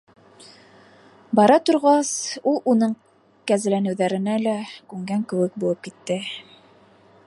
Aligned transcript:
Бара 1.39 1.57
торгас, 1.67 2.09
ул 2.53 2.57
уның 2.73 2.97
кәзәләнеүҙәренә 3.53 4.41
лә 4.49 4.57
күнгән 4.95 5.29
кеүек 5.35 5.63
булып 5.65 5.87
китте. 5.91 6.21